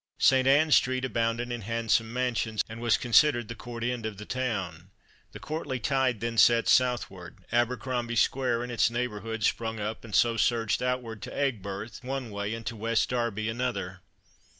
[0.17, 0.47] St.
[0.47, 4.89] Anne street abounded in handsome mansions and was considered the court end of the town.
[5.31, 10.37] The courtly tide then set southward; Abercromby square, and its neighbourhood sprung up, and so
[10.37, 13.99] surged outward to Aigburth one way and to West Derby another.